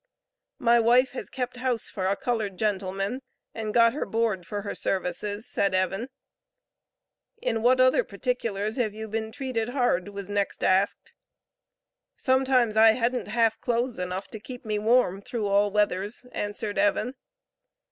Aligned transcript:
"My 0.57 0.79
wife 0.79 1.11
has 1.11 1.29
kept 1.29 1.57
house 1.57 1.87
for 1.91 2.07
a 2.07 2.15
colored 2.15 2.57
gentleman, 2.57 3.21
and 3.53 3.71
got 3.71 3.93
her 3.93 4.03
board 4.07 4.47
for 4.47 4.63
her 4.63 4.73
services," 4.73 5.47
said 5.47 5.75
Evan. 5.75 6.07
"In 7.39 7.61
what 7.61 7.79
other 7.79 8.03
particulars 8.03 8.77
have 8.77 8.95
you 8.95 9.07
been 9.07 9.31
treated 9.31 9.69
hard?" 9.69 10.09
was 10.09 10.27
next 10.27 10.63
asked. 10.63 11.13
"Sometimes 12.17 12.75
I 12.75 12.93
hadn't 12.93 13.27
half 13.27 13.61
clothes 13.61 13.99
enough 13.99 14.27
to 14.29 14.39
keep 14.39 14.65
me 14.65 14.79
warm, 14.79 15.21
through 15.21 15.45
all 15.45 15.69
weathers," 15.69 16.25
answered 16.31 16.79
Evan. 16.79 17.13